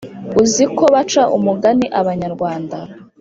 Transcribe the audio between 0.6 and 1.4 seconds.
ko baca